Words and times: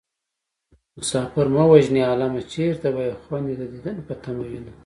مسافر 0.97 1.45
مه 1.55 1.63
وژنئ 1.71 2.01
عالمه 2.11 2.41
چېرته 2.53 2.87
به 2.95 3.01
يې 3.07 3.13
خويندې 3.23 3.55
د 3.71 3.73
دين 3.83 3.97
په 4.07 4.13
تمه 4.23 4.43
وينه 4.49 4.73